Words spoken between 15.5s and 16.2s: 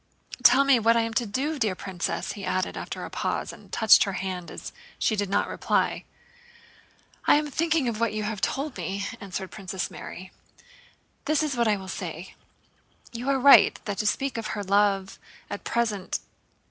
at present..."